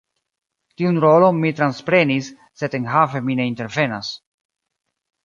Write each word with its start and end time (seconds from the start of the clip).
Tiun 0.81 0.95
rolon 1.03 1.35
mi 1.43 1.51
transprenis, 1.59 2.29
sed 2.61 2.79
enhave 2.79 3.21
mi 3.29 3.37
ne 3.41 3.47
intervenas. 3.51 4.11